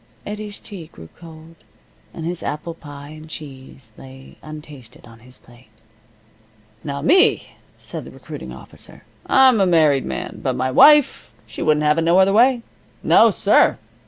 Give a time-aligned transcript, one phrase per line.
[0.25, 1.53] Eddie's tea grew cold,
[2.11, 5.67] and his apple pie and cheese lay untasted on his plate.
[6.83, 10.39] "Now me," said the recruiting officer, "I'm a married man.
[10.41, 12.63] But my wife, she wouldn't have it no other way.
[13.03, 13.77] No, sir!